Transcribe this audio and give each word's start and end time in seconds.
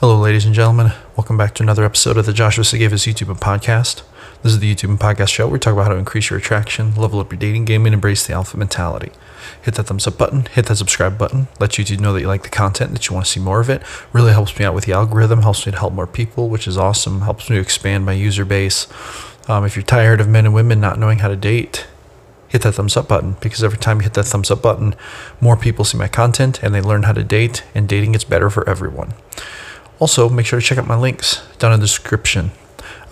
Hello, 0.00 0.18
ladies 0.18 0.46
and 0.46 0.54
gentlemen. 0.54 0.92
Welcome 1.14 1.36
back 1.36 1.54
to 1.56 1.62
another 1.62 1.84
episode 1.84 2.16
of 2.16 2.24
the 2.24 2.32
Joshua 2.32 2.64
Sigafus 2.64 3.06
YouTube 3.06 3.28
and 3.28 3.36
podcast. 3.36 4.00
This 4.42 4.54
is 4.54 4.58
the 4.58 4.74
YouTube 4.74 4.88
and 4.88 4.98
podcast 4.98 5.28
show 5.28 5.44
where 5.44 5.52
we 5.52 5.58
talk 5.58 5.74
about 5.74 5.88
how 5.88 5.92
to 5.92 5.98
increase 5.98 6.30
your 6.30 6.38
attraction, 6.38 6.94
level 6.94 7.20
up 7.20 7.30
your 7.30 7.38
dating 7.38 7.66
game, 7.66 7.84
and 7.84 7.92
embrace 7.92 8.26
the 8.26 8.32
alpha 8.32 8.56
mentality. 8.56 9.12
Hit 9.60 9.74
that 9.74 9.82
thumbs 9.82 10.06
up 10.06 10.16
button, 10.16 10.46
hit 10.46 10.64
that 10.64 10.76
subscribe 10.76 11.18
button, 11.18 11.48
let 11.60 11.72
YouTube 11.72 12.00
know 12.00 12.14
that 12.14 12.22
you 12.22 12.28
like 12.28 12.44
the 12.44 12.48
content, 12.48 12.92
that 12.92 13.06
you 13.06 13.14
want 13.14 13.26
to 13.26 13.30
see 13.30 13.40
more 13.40 13.60
of 13.60 13.68
it. 13.68 13.82
Really 14.14 14.32
helps 14.32 14.58
me 14.58 14.64
out 14.64 14.74
with 14.74 14.86
the 14.86 14.94
algorithm, 14.94 15.42
helps 15.42 15.66
me 15.66 15.72
to 15.72 15.78
help 15.78 15.92
more 15.92 16.06
people, 16.06 16.48
which 16.48 16.66
is 16.66 16.78
awesome, 16.78 17.20
helps 17.20 17.50
me 17.50 17.56
to 17.56 17.62
expand 17.62 18.06
my 18.06 18.14
user 18.14 18.46
base. 18.46 18.86
Um, 19.50 19.66
if 19.66 19.76
you're 19.76 19.82
tired 19.82 20.22
of 20.22 20.28
men 20.28 20.46
and 20.46 20.54
women 20.54 20.80
not 20.80 20.98
knowing 20.98 21.18
how 21.18 21.28
to 21.28 21.36
date, 21.36 21.86
hit 22.48 22.62
that 22.62 22.72
thumbs 22.72 22.96
up 22.96 23.06
button 23.06 23.36
because 23.42 23.62
every 23.62 23.78
time 23.78 23.98
you 23.98 24.04
hit 24.04 24.14
that 24.14 24.24
thumbs 24.24 24.50
up 24.50 24.62
button, 24.62 24.94
more 25.42 25.58
people 25.58 25.84
see 25.84 25.98
my 25.98 26.08
content 26.08 26.62
and 26.62 26.74
they 26.74 26.80
learn 26.80 27.02
how 27.02 27.12
to 27.12 27.22
date, 27.22 27.64
and 27.74 27.86
dating 27.86 28.12
gets 28.12 28.24
better 28.24 28.48
for 28.48 28.66
everyone. 28.66 29.12
Also, 30.00 30.28
make 30.30 30.46
sure 30.46 30.58
to 30.58 30.66
check 30.66 30.78
out 30.78 30.86
my 30.86 30.96
links 30.96 31.46
down 31.58 31.72
in 31.72 31.78
the 31.78 31.84
description. 31.86 32.50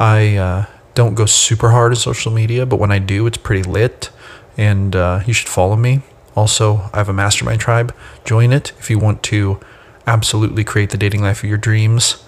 I 0.00 0.36
uh, 0.36 0.64
don't 0.94 1.14
go 1.14 1.26
super 1.26 1.70
hard 1.70 1.92
at 1.92 1.98
social 1.98 2.32
media, 2.32 2.64
but 2.66 2.80
when 2.80 2.90
I 2.90 2.98
do, 2.98 3.26
it's 3.26 3.36
pretty 3.36 3.62
lit, 3.62 4.10
and 4.56 4.96
uh, 4.96 5.20
you 5.26 5.34
should 5.34 5.48
follow 5.48 5.76
me. 5.76 6.00
Also, 6.34 6.88
I 6.92 6.96
have 6.96 7.08
a 7.08 7.12
mastermind 7.12 7.60
tribe. 7.60 7.94
Join 8.24 8.52
it 8.52 8.72
if 8.78 8.88
you 8.88 8.98
want 8.98 9.22
to 9.24 9.60
absolutely 10.06 10.64
create 10.64 10.90
the 10.90 10.96
dating 10.96 11.20
life 11.20 11.44
of 11.44 11.48
your 11.48 11.58
dreams. 11.58 12.24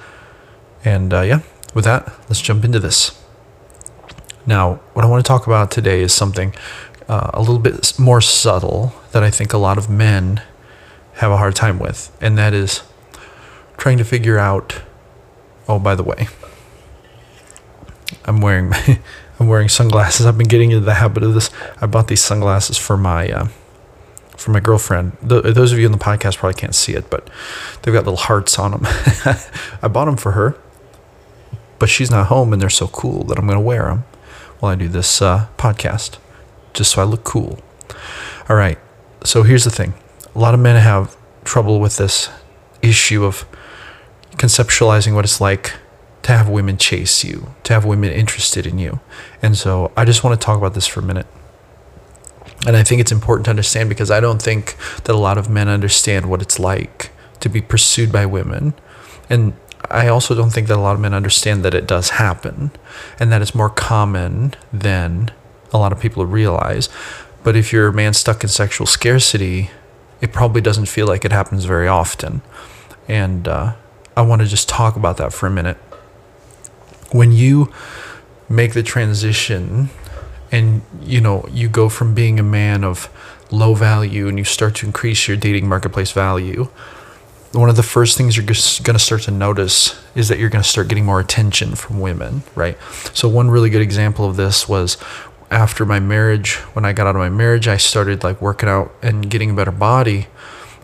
And 0.85 1.15
uh, 1.15 1.23
yeah, 1.23 1.41
with 1.73 1.85
that, 1.85 2.13
let's 2.29 2.41
jump 2.41 2.65
into 2.65 2.79
this. 2.79 3.19
Now, 4.45 4.75
what 4.93 5.05
I 5.05 5.09
want 5.09 5.25
to 5.25 5.29
talk 5.29 5.47
about 5.47 5.71
today 5.71 6.03
is 6.03 6.13
something 6.13 6.55
uh, 7.09 7.31
a 7.33 7.41
little 7.41 7.59
bit 7.59 7.99
more 7.99 8.21
subtle 8.21 8.93
that 9.13 9.23
I 9.23 9.31
think 9.31 9.53
a 9.53 9.59
lot 9.59 9.79
of 9.79 9.89
men 9.89 10.43
have 11.15 11.31
a 11.31 11.37
hard 11.37 11.55
time 11.55 11.79
with, 11.79 12.17
and 12.21 12.37
that 12.37 12.53
is 12.53 12.83
trying 13.81 13.99
to 13.99 14.05
figure 14.05 14.39
out. 14.39 14.83
Oh, 15.67 15.79
by 15.79 15.95
the 15.95 16.03
way, 16.05 16.29
I'm 18.27 18.41
wearing 18.41 18.73
I'm 19.41 19.49
wearing 19.49 19.69
sunglasses. 19.69 20.27
I've 20.27 20.39
been 20.39 20.49
getting 20.49 20.71
into 20.71 20.85
the 20.85 20.95
habit 20.95 21.23
of 21.23 21.35
this. 21.35 21.51
I 21.81 21.87
bought 21.87 22.07
these 22.09 22.23
sunglasses 22.23 22.77
for 22.77 22.97
my 22.97 23.31
uh, 23.31 23.49
for 24.37 24.51
my 24.53 24.61
girlfriend. 24.61 25.17
Those 25.23 25.73
of 25.73 25.79
you 25.79 25.87
in 25.87 25.93
the 25.93 25.99
podcast 25.99 26.37
probably 26.37 26.61
can't 26.61 26.75
see 26.75 26.93
it, 26.93 27.11
but 27.11 27.29
they've 27.83 27.95
got 27.95 28.05
little 28.05 28.17
hearts 28.17 28.59
on 28.59 28.73
them. 28.73 28.83
I 29.83 29.89
bought 29.89 30.05
them 30.05 30.17
for 30.17 30.33
her, 30.33 30.57
but 31.79 31.89
she's 31.89 32.11
not 32.11 32.27
home, 32.27 32.53
and 32.53 32.61
they're 32.61 32.71
so 32.71 32.89
cool 32.89 33.25
that 33.25 33.39
I'm 33.39 33.47
going 33.47 33.59
to 33.59 33.65
wear 33.65 33.85
them 33.87 34.05
while 34.59 34.73
I 34.73 34.75
do 34.75 34.89
this 34.89 35.23
uh, 35.23 35.47
podcast, 35.57 36.19
just 36.75 36.93
so 36.93 37.01
I 37.01 37.05
look 37.05 37.25
cool. 37.25 37.59
All 38.49 38.57
right. 38.57 38.79
So 39.25 39.43
here's 39.43 39.65
the 39.65 39.71
thing: 39.71 39.95
a 40.35 40.39
lot 40.39 40.53
of 40.53 40.61
men 40.61 40.77
have 40.77 41.17
trouble 41.45 41.81
with 41.81 41.97
this 41.97 42.29
issue 42.83 43.25
of 43.25 43.47
conceptualizing 44.41 45.15
what 45.15 45.25
it's 45.25 45.39
like 45.39 45.75
to 46.23 46.33
have 46.33 46.49
women 46.49 46.79
chase 46.79 47.23
you, 47.23 47.53
to 47.63 47.75
have 47.75 47.85
women 47.85 48.11
interested 48.11 48.67
in 48.67 48.79
you. 48.79 48.99
And 49.43 49.57
so 49.57 49.93
I 49.99 50.07
just 50.07 50.25
want 50.25 50.41
to 50.41 50.45
talk 50.45 50.57
about 50.57 50.73
this 50.73 50.87
for 50.87 51.01
a 51.01 51.03
minute. 51.03 51.27
And 52.67 52.75
I 52.75 52.83
think 52.83 53.03
it's 53.03 53.13
important 53.13 53.45
to 53.45 53.51
understand 53.51 53.91
because 53.91 54.11
I 54.11 54.19
don't 54.19 54.41
think 54.41 54.77
that 55.05 55.15
a 55.15 55.19
lot 55.19 55.37
of 55.37 55.51
men 55.51 55.69
understand 55.69 56.27
what 56.27 56.41
it's 56.41 56.59
like 56.59 57.11
to 57.41 57.51
be 57.51 57.61
pursued 57.61 58.11
by 58.11 58.25
women. 58.25 58.73
And 59.29 59.53
I 59.91 60.09
also 60.09 60.35
don't 60.35 60.51
think 60.51 60.69
that 60.69 60.77
a 60.77 60.81
lot 60.81 60.95
of 60.95 61.01
men 61.01 61.13
understand 61.13 61.63
that 61.65 61.75
it 61.75 61.87
does 61.87 62.11
happen 62.11 62.71
and 63.19 63.31
that 63.33 63.43
it's 63.43 63.55
more 63.55 63.71
common 63.71 64.55
than 64.73 65.31
a 65.71 65.79
lot 65.79 65.93
of 65.93 66.01
people 66.01 66.25
realize. 66.25 66.89
But 67.45 67.57
if 67.57 67.73
you're 67.73 67.89
a 67.89 67.93
man 67.93 68.15
stuck 68.15 68.43
in 68.43 68.49
sexual 68.49 68.87
scarcity, 68.87 69.71
it 70.23 70.33
probably 70.33 70.63
doesn't 70.63 70.87
feel 70.87 71.07
like 71.07 71.25
it 71.27 71.33
happens 71.33 71.65
very 71.65 71.89
often. 71.89 72.41
And 73.09 73.49
uh, 73.49 73.75
I 74.17 74.23
want 74.23 74.43
to 74.43 74.49
just 74.49 74.69
talk 74.69 74.97
about 74.97 75.17
that 75.19 75.33
for 75.33 75.47
a 75.47 75.51
minute. 75.51 75.77
When 77.13 77.33
you 77.33 77.73
make 78.49 78.75
the 78.75 78.83
transition 78.83 79.91
and 80.51 80.83
you 81.01 81.21
know 81.21 81.47
you 81.51 81.69
go 81.69 81.89
from 81.89 82.15
being 82.15 82.41
a 82.41 82.43
man 82.43 82.83
of 82.83 83.09
low 83.51 83.75
value 83.75 84.27
and 84.29 84.39
you 84.39 84.45
start 84.45 84.75
to 84.75 84.87
increase 84.87 85.29
your 85.29 85.37
dating 85.37 85.69
marketplace 85.69 86.11
value 86.11 86.69
one 87.53 87.69
of 87.69 87.77
the 87.77 87.83
first 87.83 88.17
things 88.17 88.37
you're 88.37 88.47
going 88.47 88.55
to 88.97 88.99
start 88.99 89.23
to 89.23 89.31
notice 89.31 90.01
is 90.15 90.29
that 90.29 90.39
you're 90.39 90.49
going 90.49 90.63
to 90.63 90.69
start 90.69 90.89
getting 90.89 91.05
more 91.05 91.21
attention 91.21 91.77
from 91.77 92.01
women 92.01 92.43
right 92.57 92.77
so 93.15 93.29
one 93.29 93.49
really 93.49 93.71
good 93.71 93.83
example 93.83 94.29
of 94.29 94.37
this 94.37 94.69
was 94.69 94.97
after 95.49 95.87
my 95.87 96.01
marriage 96.01 96.57
when 96.75 96.85
i 96.85 96.93
got 96.93 97.07
out 97.07 97.15
of 97.15 97.21
my 97.21 97.29
marriage 97.29 97.69
i 97.69 97.77
started 97.77 98.25
like 98.25 98.43
working 98.43 98.69
out 98.69 98.93
and 99.03 99.31
getting 99.31 99.51
a 99.51 99.55
better 99.55 99.71
body 99.71 100.27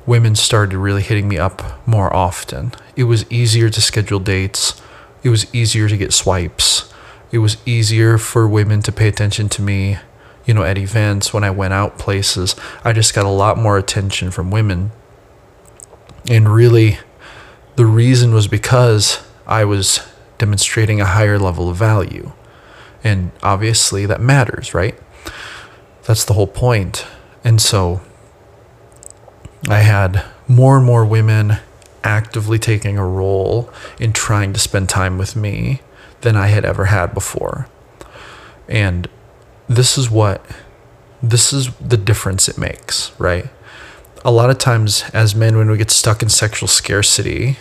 women 0.07 0.37
started 0.37 0.77
really 0.77 1.03
hitting 1.03 1.29
me 1.29 1.37
up 1.37 1.87
more 1.87 2.15
often. 2.15 2.73
It 2.97 3.05
was 3.05 3.31
easier 3.31 3.69
to 3.69 3.81
schedule 3.81 4.19
dates. 4.19 4.81
It 5.23 5.29
was 5.29 5.55
easier 5.55 5.89
to 5.89 5.97
get 5.97 6.13
swipes. 6.13 6.93
It 7.31 7.39
was 7.39 7.59
easier 7.67 8.17
for 8.17 8.49
women 8.49 8.81
to 8.83 8.93
pay 8.93 9.09
attention 9.09 9.49
to 9.51 9.63
me, 9.63 9.99
you 10.47 10.55
know, 10.55 10.63
at 10.63 10.79
events, 10.79 11.35
when 11.35 11.45
I 11.45 11.51
went 11.51 11.75
out 11.75 11.99
places. 11.99 12.57
I 12.85 12.93
just 12.93 13.15
got 13.15 13.27
a 13.27 13.31
lot 13.31 13.59
more 13.59 13.77
attention 13.77 14.31
from 14.31 14.51
women. 14.51 14.93
And 16.31 16.53
really, 16.53 16.99
the 17.77 17.87
reason 17.87 18.33
was 18.33 18.49
because 18.49 19.23
I 19.47 19.65
was 19.65 20.01
demonstrating 20.39 21.01
a 21.01 21.07
higher 21.07 21.39
level 21.39 21.69
of 21.69 21.77
value. 21.77 22.33
And 23.05 23.31
obviously, 23.43 24.07
that 24.07 24.21
matters, 24.21 24.73
right? 24.73 24.99
That's 26.05 26.25
the 26.25 26.33
whole 26.35 26.47
point. 26.47 27.07
And 27.45 27.61
so, 27.61 28.01
I 29.69 29.81
had 29.81 30.25
more 30.49 30.77
and 30.77 30.87
more 30.87 31.05
women 31.05 31.59
actively 32.07 32.59
taking 32.59 32.97
a 32.97 33.07
role 33.07 33.71
in 33.99 34.13
trying 34.13 34.53
to 34.53 34.61
spend 34.61 34.89
time 34.89 35.19
with 35.19 35.35
me 35.35 35.81
than 36.21 36.37
I 36.37 36.47
had 36.47 36.65
ever 36.65 36.87
had 36.87 37.13
before. 37.13 37.69
And 38.69 39.09
this 39.69 39.99
is 39.99 40.11
what 40.11 40.45
this 41.23 41.53
is 41.53 41.75
the 41.77 41.97
difference 41.97 42.49
it 42.49 42.59
makes, 42.59 43.19
right? 43.19 43.47
A 44.25 44.31
lot 44.31 44.51
of 44.51 44.59
times 44.59 45.03
as 45.13 45.35
men 45.35 45.57
when 45.57 45.71
we 45.71 45.77
get 45.77 45.91
stuck 45.91 46.23
in 46.23 46.29
sexual 46.29 46.69
scarcity, 46.69 47.59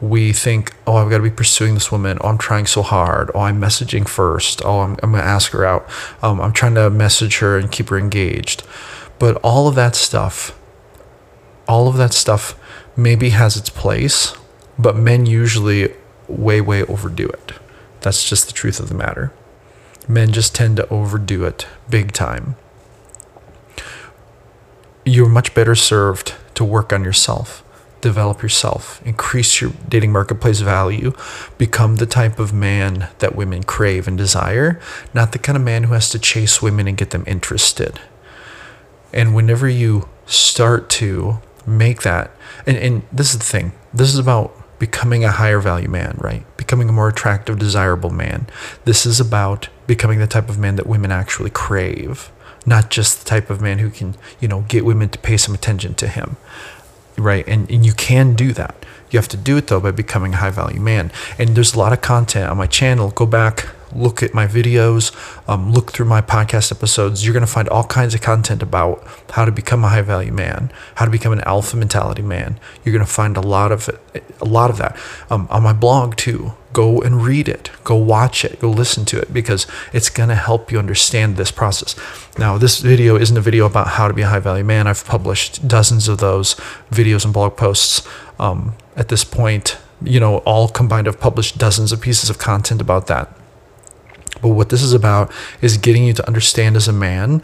we 0.00 0.32
think, 0.32 0.74
oh, 0.86 0.96
I've 0.96 1.10
got 1.10 1.16
to 1.16 1.22
be 1.22 1.30
pursuing 1.30 1.74
this 1.74 1.90
woman. 1.90 2.18
Oh, 2.20 2.28
I'm 2.28 2.38
trying 2.38 2.66
so 2.66 2.82
hard. 2.82 3.30
Oh, 3.34 3.40
I'm 3.40 3.60
messaging 3.60 4.06
first. 4.06 4.62
Oh, 4.64 4.80
I'm, 4.80 4.96
I'm 5.02 5.12
going 5.12 5.22
to 5.22 5.28
ask 5.28 5.52
her 5.52 5.64
out. 5.64 5.88
Um, 6.22 6.40
I'm 6.40 6.52
trying 6.52 6.74
to 6.74 6.90
message 6.90 7.38
her 7.38 7.58
and 7.58 7.72
keep 7.72 7.88
her 7.88 7.98
engaged. 7.98 8.62
But 9.18 9.36
all 9.42 9.68
of 9.68 9.74
that 9.74 9.96
stuff 9.96 10.56
all 11.68 11.88
of 11.88 11.96
that 11.96 12.12
stuff 12.12 12.58
maybe 12.96 13.30
has 13.30 13.56
its 13.56 13.70
place, 13.70 14.34
but 14.78 14.96
men 14.96 15.26
usually 15.26 15.94
way, 16.28 16.60
way 16.60 16.82
overdo 16.84 17.28
it. 17.28 17.52
That's 18.00 18.28
just 18.28 18.46
the 18.46 18.52
truth 18.52 18.80
of 18.80 18.88
the 18.88 18.94
matter. 18.94 19.32
Men 20.08 20.32
just 20.32 20.54
tend 20.54 20.76
to 20.76 20.88
overdo 20.88 21.44
it 21.44 21.66
big 21.90 22.12
time. 22.12 22.56
You're 25.04 25.28
much 25.28 25.54
better 25.54 25.74
served 25.74 26.34
to 26.54 26.64
work 26.64 26.92
on 26.92 27.04
yourself, 27.04 27.62
develop 28.00 28.42
yourself, 28.42 29.00
increase 29.04 29.60
your 29.60 29.72
dating 29.88 30.12
marketplace 30.12 30.60
value, 30.60 31.12
become 31.58 31.96
the 31.96 32.06
type 32.06 32.38
of 32.38 32.52
man 32.52 33.08
that 33.18 33.36
women 33.36 33.62
crave 33.62 34.08
and 34.08 34.16
desire, 34.16 34.80
not 35.14 35.32
the 35.32 35.38
kind 35.38 35.56
of 35.56 35.62
man 35.62 35.84
who 35.84 35.94
has 35.94 36.10
to 36.10 36.18
chase 36.18 36.62
women 36.62 36.88
and 36.88 36.96
get 36.96 37.10
them 37.10 37.24
interested. 37.26 38.00
And 39.12 39.34
whenever 39.34 39.68
you 39.68 40.08
start 40.26 40.88
to 40.90 41.38
make 41.66 42.02
that 42.02 42.30
and, 42.66 42.76
and 42.76 43.02
this 43.12 43.32
is 43.32 43.38
the 43.38 43.44
thing 43.44 43.72
this 43.92 44.12
is 44.12 44.18
about 44.18 44.54
becoming 44.78 45.24
a 45.24 45.32
higher 45.32 45.58
value 45.58 45.88
man 45.88 46.16
right 46.20 46.44
becoming 46.56 46.88
a 46.88 46.92
more 46.92 47.08
attractive 47.08 47.58
desirable 47.58 48.10
man 48.10 48.46
this 48.84 49.06
is 49.06 49.20
about 49.20 49.68
becoming 49.86 50.18
the 50.18 50.26
type 50.26 50.48
of 50.48 50.58
man 50.58 50.76
that 50.76 50.86
women 50.86 51.10
actually 51.10 51.50
crave 51.50 52.30
not 52.66 52.90
just 52.90 53.20
the 53.20 53.24
type 53.24 53.48
of 53.48 53.62
man 53.62 53.78
who 53.78 53.88
can, 53.88 54.16
you 54.40 54.48
know, 54.48 54.62
get 54.62 54.84
women 54.84 55.08
to 55.08 55.18
pay 55.20 55.36
some 55.36 55.54
attention 55.54 55.94
to 55.94 56.08
him. 56.08 56.36
Right. 57.16 57.46
And, 57.46 57.70
and 57.70 57.86
you 57.86 57.94
can 57.94 58.34
do 58.34 58.52
that. 58.52 58.84
You 59.10 59.18
have 59.18 59.28
to 59.28 59.36
do 59.36 59.56
it 59.56 59.68
though 59.68 59.80
by 59.80 59.92
becoming 59.92 60.34
a 60.34 60.38
high 60.38 60.50
value 60.50 60.80
man. 60.80 61.12
And 61.38 61.50
there's 61.50 61.74
a 61.74 61.78
lot 61.78 61.92
of 61.92 62.02
content 62.02 62.50
on 62.50 62.58
my 62.58 62.66
channel. 62.66 63.10
Go 63.10 63.24
back, 63.24 63.68
look 63.94 64.22
at 64.22 64.34
my 64.34 64.46
videos, 64.46 65.14
um, 65.48 65.72
look 65.72 65.92
through 65.92 66.06
my 66.06 66.20
podcast 66.20 66.72
episodes. 66.72 67.24
You're 67.24 67.32
going 67.32 67.46
to 67.46 67.52
find 67.52 67.68
all 67.68 67.84
kinds 67.84 68.14
of 68.14 68.20
content 68.20 68.62
about 68.62 69.06
how 69.30 69.44
to 69.44 69.52
become 69.52 69.84
a 69.84 69.88
high 69.88 70.02
value 70.02 70.32
man, 70.32 70.70
how 70.96 71.04
to 71.04 71.10
become 71.10 71.32
an 71.32 71.40
alpha 71.42 71.76
mentality 71.76 72.22
man. 72.22 72.58
You're 72.84 72.92
going 72.92 73.04
to 73.04 73.10
find 73.10 73.36
a 73.36 73.40
lot 73.40 73.72
of 73.72 73.88
a 74.40 74.44
lot 74.44 74.70
of 74.70 74.76
that 74.78 74.98
um, 75.30 75.46
on 75.50 75.62
my 75.62 75.72
blog 75.72 76.16
too. 76.16 76.52
Go 76.72 77.00
and 77.00 77.24
read 77.24 77.48
it. 77.48 77.70
Go 77.84 77.96
watch 77.96 78.44
it. 78.44 78.60
Go 78.60 78.70
listen 78.70 79.06
to 79.06 79.18
it 79.18 79.32
because 79.32 79.66
it's 79.94 80.10
going 80.10 80.28
to 80.28 80.34
help 80.34 80.70
you 80.70 80.78
understand 80.78 81.36
this 81.36 81.50
process. 81.50 81.96
Now, 82.38 82.58
this 82.58 82.80
video 82.80 83.16
isn't 83.16 83.36
a 83.36 83.40
video 83.40 83.64
about 83.64 83.88
how 83.88 84.08
to 84.08 84.14
be 84.14 84.22
a 84.22 84.26
high 84.26 84.40
value 84.40 84.64
man. 84.64 84.86
I've 84.86 85.04
published 85.04 85.66
dozens 85.66 86.06
of 86.06 86.18
those 86.18 86.54
videos 86.90 87.24
and 87.24 87.32
blog 87.32 87.56
posts 87.56 88.06
um, 88.38 88.74
at 88.94 89.08
this 89.08 89.24
point. 89.24 89.78
You 90.02 90.20
know, 90.20 90.38
all 90.38 90.68
combined, 90.68 91.08
I've 91.08 91.18
published 91.18 91.56
dozens 91.56 91.92
of 91.92 92.02
pieces 92.02 92.28
of 92.28 92.36
content 92.36 92.82
about 92.82 93.06
that. 93.06 93.34
But 94.42 94.48
what 94.48 94.68
this 94.68 94.82
is 94.82 94.92
about 94.92 95.32
is 95.60 95.76
getting 95.76 96.04
you 96.04 96.12
to 96.14 96.26
understand 96.26 96.76
as 96.76 96.88
a 96.88 96.92
man 96.92 97.42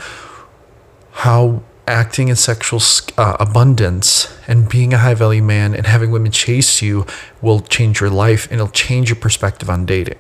how 1.12 1.62
acting 1.87 2.29
in 2.29 2.37
sexual 2.37 2.81
uh, 3.19 3.37
abundance 3.41 4.33
and 4.47 4.69
being 4.69 4.94
a 4.94 4.99
high 4.99 5.15
value 5.15 5.43
man 5.43 5.75
and 5.75 5.87
having 5.87 6.11
women 6.11 6.31
chase 6.31 6.81
you 6.81 7.05
will 7.41 7.61
change 7.61 8.00
your 8.00 8.11
life 8.11 8.44
and 8.47 8.55
it'll 8.55 8.69
change 8.69 9.09
your 9.09 9.17
perspective 9.17 9.69
on 9.69 9.85
dating. 9.85 10.19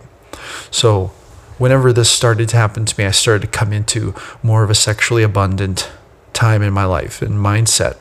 So, 0.70 1.12
whenever 1.58 1.92
this 1.92 2.10
started 2.10 2.48
to 2.50 2.56
happen 2.56 2.84
to 2.84 2.98
me, 2.98 3.04
I 3.04 3.12
started 3.12 3.42
to 3.42 3.58
come 3.58 3.72
into 3.72 4.14
more 4.42 4.64
of 4.64 4.70
a 4.70 4.74
sexually 4.74 5.22
abundant 5.22 5.90
time 6.32 6.62
in 6.62 6.72
my 6.72 6.84
life 6.84 7.22
and 7.22 7.34
mindset. 7.34 7.96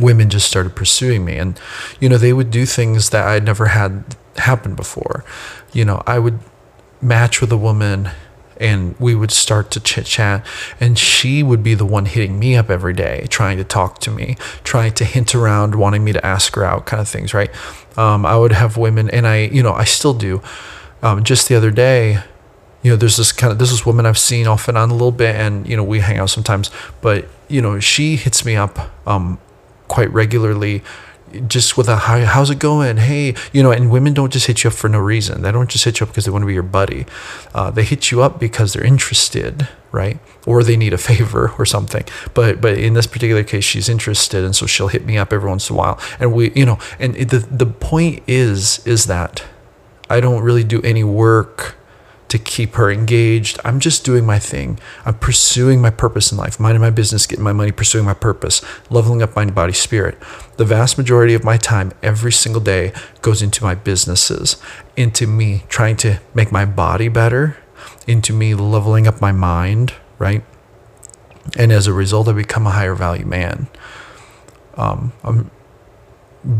Women 0.00 0.30
just 0.30 0.48
started 0.48 0.74
pursuing 0.74 1.24
me, 1.24 1.36
and 1.36 1.60
you 2.00 2.08
know, 2.08 2.16
they 2.16 2.32
would 2.32 2.50
do 2.50 2.66
things 2.66 3.10
that 3.10 3.26
I'd 3.26 3.44
never 3.44 3.66
had 3.66 4.16
happen 4.36 4.74
before. 4.74 5.24
You 5.72 5.84
know, 5.84 6.02
I 6.06 6.18
would 6.18 6.40
match 7.02 7.40
with 7.40 7.50
a 7.52 7.56
woman 7.56 8.10
and 8.58 8.94
we 9.00 9.14
would 9.14 9.30
start 9.30 9.70
to 9.70 9.80
chit 9.80 10.04
chat 10.04 10.44
and 10.78 10.98
she 10.98 11.42
would 11.42 11.62
be 11.62 11.74
the 11.74 11.86
one 11.86 12.04
hitting 12.04 12.38
me 12.38 12.54
up 12.56 12.68
every 12.68 12.92
day 12.92 13.26
trying 13.30 13.56
to 13.56 13.64
talk 13.64 13.98
to 13.98 14.10
me 14.10 14.36
trying 14.64 14.92
to 14.92 15.04
hint 15.04 15.34
around 15.34 15.74
wanting 15.74 16.04
me 16.04 16.12
to 16.12 16.24
ask 16.24 16.54
her 16.54 16.64
out 16.64 16.84
kind 16.86 17.00
of 17.00 17.08
things 17.08 17.32
right? 17.32 17.50
Um, 17.98 18.24
i 18.26 18.36
would 18.36 18.52
have 18.52 18.76
women 18.76 19.08
and 19.10 19.26
i 19.26 19.38
you 19.38 19.62
know 19.62 19.72
i 19.72 19.84
still 19.84 20.14
do. 20.14 20.42
Um, 21.02 21.24
just 21.24 21.48
the 21.48 21.54
other 21.54 21.70
day 21.70 22.22
you 22.82 22.90
know 22.90 22.96
there's 22.96 23.16
this 23.16 23.32
kind 23.32 23.52
of 23.52 23.58
this 23.58 23.72
is 23.72 23.86
woman 23.86 24.06
i've 24.06 24.18
seen 24.18 24.46
off 24.46 24.68
and 24.68 24.76
on 24.76 24.90
a 24.90 24.92
little 24.92 25.12
bit 25.12 25.34
and 25.34 25.66
you 25.66 25.76
know 25.76 25.84
we 25.84 26.00
hang 26.00 26.18
out 26.18 26.30
sometimes 26.30 26.70
but 27.00 27.26
you 27.48 27.60
know 27.60 27.80
she 27.80 28.16
hits 28.16 28.44
me 28.44 28.56
up 28.56 28.78
um, 29.06 29.38
quite 29.88 30.10
regularly 30.12 30.82
just 31.46 31.76
with 31.76 31.88
a 31.88 31.96
hi, 31.96 32.24
how's 32.24 32.50
it 32.50 32.58
going? 32.58 32.96
Hey, 32.96 33.34
you 33.52 33.62
know, 33.62 33.70
and 33.70 33.90
women 33.90 34.14
don't 34.14 34.32
just 34.32 34.46
hit 34.46 34.64
you 34.64 34.68
up 34.68 34.74
for 34.74 34.88
no 34.88 34.98
reason. 34.98 35.42
They 35.42 35.52
don't 35.52 35.70
just 35.70 35.84
hit 35.84 36.00
you 36.00 36.04
up 36.04 36.10
because 36.10 36.24
they 36.24 36.30
want 36.30 36.42
to 36.42 36.46
be 36.46 36.54
your 36.54 36.62
buddy. 36.62 37.06
Uh, 37.54 37.70
they 37.70 37.84
hit 37.84 38.10
you 38.10 38.22
up 38.22 38.38
because 38.38 38.72
they're 38.72 38.84
interested, 38.84 39.68
right? 39.92 40.18
Or 40.46 40.62
they 40.62 40.76
need 40.76 40.92
a 40.92 40.98
favor 40.98 41.52
or 41.58 41.66
something. 41.66 42.04
But 42.34 42.60
but 42.60 42.78
in 42.78 42.94
this 42.94 43.06
particular 43.06 43.44
case, 43.44 43.64
she's 43.64 43.88
interested, 43.88 44.44
and 44.44 44.54
so 44.54 44.66
she'll 44.66 44.88
hit 44.88 45.04
me 45.04 45.18
up 45.18 45.32
every 45.32 45.48
once 45.48 45.70
in 45.70 45.76
a 45.76 45.78
while. 45.78 45.98
And 46.18 46.32
we, 46.32 46.52
you 46.52 46.66
know, 46.66 46.78
and 46.98 47.14
the 47.14 47.38
the 47.38 47.66
point 47.66 48.22
is 48.26 48.86
is 48.86 49.06
that 49.06 49.44
I 50.08 50.20
don't 50.20 50.42
really 50.42 50.64
do 50.64 50.82
any 50.82 51.04
work 51.04 51.76
to 52.30 52.38
keep 52.38 52.74
her 52.74 52.90
engaged. 52.90 53.58
I'm 53.64 53.80
just 53.80 54.04
doing 54.04 54.24
my 54.24 54.38
thing. 54.38 54.78
I'm 55.04 55.14
pursuing 55.14 55.80
my 55.80 55.90
purpose 55.90 56.30
in 56.30 56.38
life, 56.38 56.60
minding 56.60 56.80
my 56.80 56.90
business, 56.90 57.26
getting 57.26 57.44
my 57.44 57.52
money, 57.52 57.72
pursuing 57.72 58.04
my 58.04 58.14
purpose, 58.14 58.64
leveling 58.88 59.20
up 59.20 59.34
mind, 59.34 59.54
body, 59.54 59.72
spirit. 59.72 60.16
The 60.56 60.64
vast 60.64 60.96
majority 60.96 61.34
of 61.34 61.44
my 61.44 61.56
time 61.56 61.92
every 62.02 62.32
single 62.32 62.60
day 62.60 62.92
goes 63.20 63.42
into 63.42 63.64
my 63.64 63.74
businesses, 63.74 64.56
into 64.96 65.26
me 65.26 65.64
trying 65.68 65.96
to 65.98 66.20
make 66.32 66.52
my 66.52 66.64
body 66.64 67.08
better, 67.08 67.56
into 68.06 68.32
me 68.32 68.54
leveling 68.54 69.06
up 69.06 69.20
my 69.20 69.32
mind, 69.32 69.94
right? 70.18 70.44
And 71.58 71.72
as 71.72 71.88
a 71.88 71.92
result, 71.92 72.28
I 72.28 72.32
become 72.32 72.66
a 72.66 72.70
higher 72.70 72.94
value 72.94 73.26
man. 73.26 73.66
Um, 74.74 75.12
I'm 75.24 75.50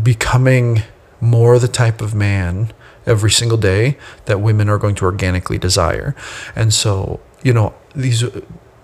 becoming 0.03 0.83
more 1.21 1.59
the 1.59 1.67
type 1.67 2.01
of 2.01 2.13
man 2.13 2.73
every 3.05 3.31
single 3.31 3.57
day 3.57 3.97
that 4.25 4.41
women 4.41 4.69
are 4.69 4.77
going 4.77 4.95
to 4.95 5.05
organically 5.05 5.57
desire. 5.57 6.15
And 6.55 6.73
so, 6.73 7.19
you 7.43 7.53
know, 7.53 7.73
these 7.95 8.23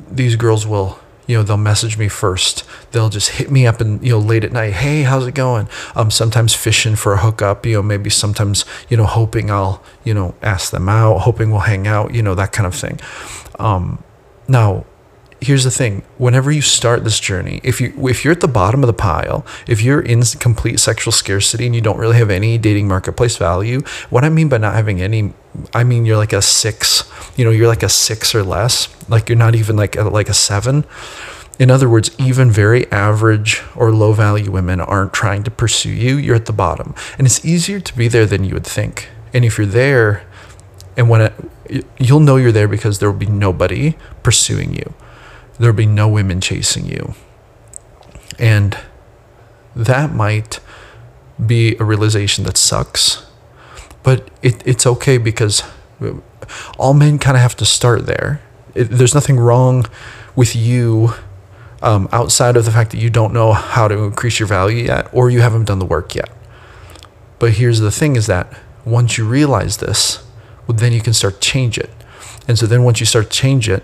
these 0.10 0.36
girls 0.36 0.66
will 0.66 1.00
you 1.28 1.36
know 1.36 1.44
they'll 1.44 1.58
message 1.58 1.98
me 1.98 2.08
first. 2.08 2.64
They'll 2.92 3.10
just 3.10 3.32
hit 3.32 3.52
me 3.52 3.68
up 3.68 3.82
and 3.82 4.04
you 4.04 4.12
know 4.12 4.20
late 4.20 4.44
at 4.44 4.52
night 4.52 4.74
hey 4.74 5.04
how's 5.04 5.28
it 5.28 5.36
going? 5.36 5.68
Um 5.96 6.10
sometimes 6.10 6.54
fishing 6.56 6.96
for 6.96 7.14
a 7.14 7.18
hookup 7.18 7.66
you 7.66 7.74
know 7.74 7.82
maybe 7.84 8.10
sometimes 8.10 8.66
you 8.90 8.98
know 8.98 9.06
hoping 9.06 9.52
i'll 9.52 9.84
you 10.04 10.14
know 10.14 10.36
ask 10.42 10.72
them 10.72 10.88
out 10.90 11.20
hoping 11.20 11.52
we'll 11.52 11.62
hang 11.62 11.86
out 11.86 12.14
you 12.14 12.24
know 12.24 12.36
that 12.36 12.52
kind 12.52 12.66
of 12.66 12.74
thing. 12.74 13.00
Um 13.60 14.04
now 14.48 14.86
here's 15.42 15.64
the 15.64 15.72
thing. 15.72 16.04
Whenever 16.18 16.52
you 16.52 16.62
start 16.62 17.04
this 17.04 17.20
journey 17.20 17.62
if 17.64 17.80
you 17.80 17.94
if 18.08 18.24
you're 18.24 18.34
at 18.34 18.42
the 18.42 18.48
bottom 18.48 18.84
of 18.84 18.88
the 18.88 18.94
pile 18.94 19.46
if 19.68 19.82
you're 19.82 20.02
in 20.02 20.22
complete 20.40 20.80
sexual 20.80 21.12
scarcity 21.12 21.66
and 21.66 21.76
you 21.76 21.82
don't 21.82 21.98
really 21.98 22.18
have 22.18 22.30
any 22.30 22.58
dating 22.58 22.88
marketplace 22.88 23.38
value 23.38 23.82
what 24.10 24.24
i 24.24 24.30
mean 24.30 24.50
by 24.50 24.58
not 24.58 24.74
having 24.74 25.02
any 25.02 25.34
i 25.74 25.84
mean 25.84 26.06
you're 26.06 26.18
like 26.18 26.34
a 26.34 26.42
six 26.42 27.10
you 27.38 27.46
know 27.46 27.52
you're 27.52 27.68
like 27.68 27.84
a 27.84 27.90
six 27.90 28.34
or 28.34 28.44
less 28.44 28.88
like 29.10 29.30
you're 29.30 29.38
not 29.38 29.56
even 29.56 29.76
like 29.76 29.96
a, 29.96 30.04
like 30.04 30.30
a 30.30 30.34
seven. 30.34 30.86
In 31.60 31.72
other 31.72 31.90
words 31.90 32.12
even 32.20 32.52
very 32.52 32.90
average 32.92 33.64
or 33.76 33.92
low 33.92 34.14
value 34.14 34.52
women 34.52 34.80
aren't 34.80 35.14
trying 35.14 35.44
to 35.44 35.52
pursue 35.52 35.92
you. 35.92 36.18
You're 36.18 36.36
at 36.36 36.46
the 36.46 36.54
bottom. 36.54 36.94
And 37.18 37.26
it's 37.26 37.44
easier 37.44 37.80
to 37.80 37.98
be 37.98 38.08
there 38.08 38.26
than 38.26 38.44
you 38.44 38.54
would 38.54 38.66
think. 38.66 39.10
And 39.34 39.44
if 39.44 39.58
you're 39.58 39.68
there 39.68 40.26
and 40.96 41.10
when 41.10 41.22
it, 41.66 41.86
you'll 41.98 42.20
know 42.20 42.38
you're 42.38 42.52
there 42.52 42.68
because 42.68 43.00
there 43.00 43.12
will 43.12 43.20
be 43.20 43.26
nobody 43.26 43.96
pursuing 44.24 44.74
you 44.74 44.94
there'll 45.60 45.76
be 45.76 45.86
no 45.86 46.08
women 46.08 46.42
chasing 46.42 46.86
you. 46.86 47.14
And 48.40 48.78
that 49.76 50.14
might 50.14 50.60
be 51.44 51.76
a 51.78 51.84
realization 51.84 52.44
that 52.46 52.58
sucks, 52.58 53.26
but 54.04 54.30
it, 54.42 54.66
it's 54.66 54.86
okay 54.86 55.18
because 55.18 55.64
all 56.78 56.94
men 56.94 57.20
kind 57.20 57.38
of 57.38 57.42
have 57.42 57.56
to 57.58 57.66
start 57.66 58.06
there. 58.06 58.42
It, 58.74 58.86
there's 58.86 59.14
nothing 59.14 59.40
wrong 59.40 59.86
with 60.36 60.56
you 60.56 61.14
um, 61.82 62.10
outside 62.12 62.58
of 62.58 62.66
the 62.66 62.72
fact 62.72 62.92
that 62.92 62.98
you 62.98 63.10
don't 63.10 63.34
know 63.34 63.54
how 63.54 63.88
to 63.88 63.98
increase 64.00 64.40
your 64.40 64.48
value 64.48 64.86
yet 64.86 65.10
or 65.14 65.30
you 65.30 65.42
haven't 65.42 65.66
done 65.66 65.80
the 65.80 65.86
work 65.86 66.16
yet. 66.16 66.30
But 67.40 67.54
here's 67.54 67.80
the 67.80 67.92
thing 67.92 68.16
is 68.16 68.26
that 68.28 68.52
once 68.86 69.18
you 69.18 69.28
realize 69.28 69.78
this, 69.78 70.24
well, 70.66 70.78
then 70.78 70.92
you 70.92 71.02
can 71.02 71.14
start 71.14 71.40
change 71.40 71.78
it. 71.78 71.90
And 72.48 72.58
so 72.58 72.66
then 72.66 72.84
once 72.84 73.00
you 73.00 73.06
start 73.06 73.30
change 73.30 73.70
it, 73.70 73.84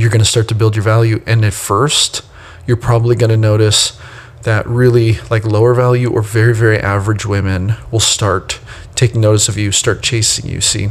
you're 0.00 0.10
going 0.10 0.20
to 0.20 0.24
start 0.24 0.48
to 0.48 0.54
build 0.54 0.74
your 0.74 0.82
value. 0.82 1.22
And 1.26 1.44
at 1.44 1.52
first, 1.52 2.22
you're 2.66 2.76
probably 2.76 3.16
going 3.16 3.30
to 3.30 3.36
notice 3.36 3.98
that 4.42 4.66
really 4.66 5.18
like 5.30 5.44
lower 5.44 5.74
value 5.74 6.10
or 6.10 6.22
very, 6.22 6.54
very 6.54 6.78
average 6.78 7.26
women 7.26 7.74
will 7.90 8.00
start 8.00 8.60
taking 8.94 9.20
notice 9.20 9.48
of 9.48 9.58
you, 9.58 9.70
start 9.70 10.02
chasing 10.02 10.50
you. 10.50 10.60
See? 10.60 10.88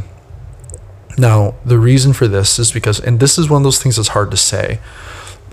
Now, 1.18 1.56
the 1.64 1.78
reason 1.78 2.12
for 2.12 2.28
this 2.28 2.58
is 2.58 2.70
because, 2.70 3.00
and 3.00 3.18
this 3.18 3.36
is 3.36 3.50
one 3.50 3.62
of 3.62 3.64
those 3.64 3.82
things 3.82 3.96
that's 3.96 4.08
hard 4.08 4.30
to 4.30 4.36
say. 4.36 4.78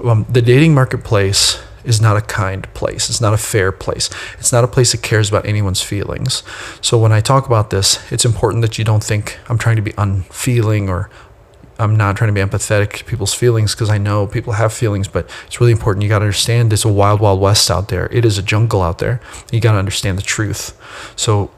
Um, 0.04 0.28
the 0.30 0.42
dating 0.44 0.76
marketplace 0.76 1.60
is 1.84 2.00
not 2.00 2.18
a 2.18 2.22
kind 2.22 2.72
place. 2.74 3.10
It's 3.10 3.22
not 3.22 3.34
a 3.34 3.38
fair 3.38 3.72
place. 3.72 4.10
It's 4.38 4.52
not 4.52 4.64
a 4.64 4.68
place 4.68 4.92
that 4.92 5.02
cares 5.02 5.30
about 5.30 5.46
anyone's 5.46 5.82
feelings. 5.82 6.44
So 6.82 6.98
when 6.98 7.12
I 7.12 7.22
talk 7.22 7.48
about 7.48 7.70
this, 7.70 8.00
it's 8.12 8.26
important 8.26 8.62
that 8.62 8.78
you 8.78 8.84
don't 8.84 9.04
think 9.04 9.40
I'm 9.50 9.58
trying 9.58 9.78
to 9.78 9.82
be 9.82 9.94
unfeeling 9.98 10.90
or 10.90 11.10
I'm 11.80 11.96
not 11.96 12.18
trying 12.18 12.34
to 12.34 12.34
be 12.34 12.42
empathetic 12.42 12.94
to 12.94 13.06
people's 13.06 13.34
feelings 13.34 13.76
because 13.76 13.90
I 13.90 13.98
know 13.98 14.28
people 14.28 14.54
have 14.54 14.74
feelings, 14.74 15.08
but 15.08 15.30
it's 15.46 15.60
really 15.60 15.72
important. 15.72 16.04
You 16.04 16.10
got 16.10 16.20
to 16.20 16.26
understand 16.26 16.74
it's 16.74 16.86
a 16.86 16.92
wild, 16.92 17.20
wild 17.20 17.40
west 17.40 17.70
out 17.70 17.90
there. 17.90 18.08
It 18.12 18.26
is 18.26 18.38
a 18.38 18.44
jungle 18.44 18.82
out 18.82 18.98
there. 19.00 19.22
You 19.52 19.60
got 19.60 19.74
to 19.74 19.78
understand 19.78 20.18
the 20.18 20.24
truth. 20.24 20.78
So, 21.16 21.52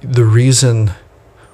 the 0.00 0.24
reason 0.24 0.92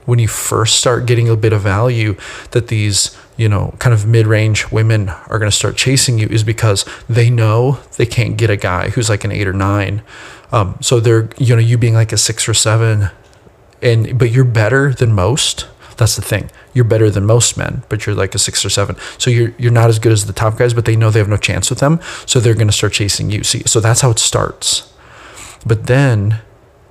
when 0.05 0.19
you 0.19 0.29
first 0.29 0.77
start 0.77 1.07
getting 1.07 1.29
a 1.29 1.37
bit 1.37 1.53
of 1.53 1.63
value 1.63 2.17
that 2.51 2.69
these, 2.69 3.17
you 3.37 3.49
know, 3.49 3.75
kind 3.79 3.95
of 3.95 4.07
mid 4.07 4.27
range 4.27 4.71
women 4.71 5.09
are 5.09 5.39
going 5.39 5.51
to 5.51 5.57
start 5.57 5.77
chasing 5.77 6.19
you 6.19 6.27
is 6.29 6.43
because 6.43 6.85
they 7.09 7.31
know 7.31 7.79
they 7.97 8.07
can't 8.07 8.37
get 8.37 8.51
a 8.51 8.57
guy 8.57 8.91
who's 8.91 9.09
like 9.09 9.25
an 9.25 9.33
eight 9.33 9.47
or 9.47 9.53
nine. 9.53 10.03
Um, 10.51 10.77
so 10.81 11.01
they're, 11.01 11.31
you 11.39 11.55
know, 11.55 11.63
you 11.63 11.79
being 11.79 11.95
like 11.95 12.13
a 12.13 12.19
six 12.19 12.49
or 12.49 12.55
seven, 12.55 13.11
and 13.81 14.19
but 14.19 14.31
you're 14.31 14.45
better 14.45 14.93
than 14.93 15.13
most 15.13 15.67
that's 16.03 16.17
the 16.17 16.23
thing. 16.23 16.51
You're 16.75 16.85
better 16.85 17.11
than 17.11 17.25
most 17.25 17.57
men, 17.57 17.85
but 17.89 18.05
you're 18.05 18.17
like 18.17 18.35
a 18.35 18.39
six 18.39 18.65
or 18.65 18.71
seven. 18.71 18.97
So 19.19 19.31
you're 19.31 19.55
you're 19.57 19.71
not 19.71 19.89
as 19.89 20.01
good 20.01 20.11
as 20.11 20.27
the 20.27 20.33
top 20.33 20.59
guys, 20.59 20.75
but 20.75 20.85
they 20.85 20.97
know 20.97 21.11
they 21.11 21.21
have 21.21 21.29
no 21.29 21.37
chance 21.37 21.71
with 21.71 21.79
them. 21.79 22.01
So 22.27 22.41
they're 22.41 22.57
gonna 22.57 22.73
start 22.73 22.93
chasing 22.93 23.31
you. 23.31 23.45
See, 23.45 23.63
so 23.67 23.79
that's 23.79 24.01
how 24.01 24.11
it 24.11 24.19
starts. 24.19 24.93
But 25.65 25.87
then, 25.87 26.41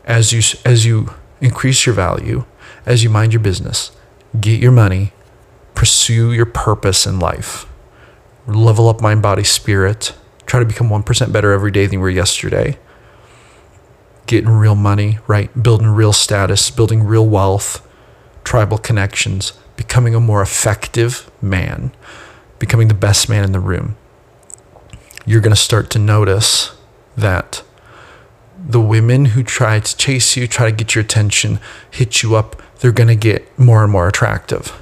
as 0.06 0.32
you 0.32 0.42
as 0.64 0.86
you 0.86 1.14
increase 1.42 1.86
your 1.86 1.94
value, 1.94 2.46
as 2.86 3.04
you 3.04 3.10
mind 3.10 3.34
your 3.34 3.42
business, 3.42 3.92
get 4.40 4.62
your 4.62 4.72
money, 4.72 5.12
pursue 5.76 6.32
your 6.32 6.46
purpose 6.46 7.06
in 7.06 7.20
life. 7.20 7.66
Level 8.48 8.88
up 8.88 9.02
mind, 9.02 9.22
body, 9.22 9.44
spirit. 9.44 10.16
Try 10.46 10.62
to 10.62 10.66
become 10.66 10.90
1% 10.90 11.32
better 11.34 11.52
every 11.52 11.72
day 11.72 11.86
than 11.86 11.94
you 11.94 12.00
were 12.00 12.10
yesterday. 12.10 12.78
Getting 14.26 14.50
real 14.50 14.76
money, 14.76 15.20
right? 15.28 15.52
Building 15.62 15.88
real 15.88 16.14
status, 16.14 16.72
building 16.72 17.04
real 17.04 17.28
wealth, 17.28 17.86
tribal 18.44 18.78
connections, 18.78 19.54
becoming 19.76 20.16
a 20.16 20.20
more 20.20 20.42
effective 20.42 21.30
man, 21.42 21.92
becoming 22.60 22.88
the 22.88 22.94
best 22.94 23.30
man 23.30 23.44
in 23.44 23.52
the 23.52 23.60
room. 23.60 23.96
You're 25.26 25.42
going 25.42 25.56
to 25.56 25.62
start 25.62 25.90
to 25.92 26.00
notice 26.00 26.76
that 27.16 27.64
the 28.58 28.82
women 28.82 29.26
who 29.26 29.44
try 29.44 29.80
to 29.80 29.98
chase 29.98 30.36
you, 30.38 30.48
try 30.48 30.70
to 30.70 30.76
get 30.76 30.96
your 30.96 31.04
attention, 31.04 31.60
hit 31.90 32.22
you 32.22 32.36
up, 32.36 32.62
they're 32.80 32.92
going 32.92 33.10
to 33.10 33.16
get 33.16 33.58
more 33.58 33.84
and 33.84 33.92
more 33.92 34.08
attractive. 34.08 34.80